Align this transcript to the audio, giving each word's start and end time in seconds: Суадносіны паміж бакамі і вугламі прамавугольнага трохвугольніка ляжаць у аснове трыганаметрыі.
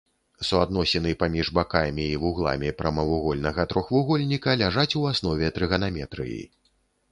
Суадносіны 0.47 1.11
паміж 1.23 1.51
бакамі 1.57 2.05
і 2.13 2.15
вугламі 2.23 2.73
прамавугольнага 2.81 3.67
трохвугольніка 3.75 4.57
ляжаць 4.65 4.89
у 5.03 5.05
аснове 5.13 5.55
трыганаметрыі. 5.59 6.45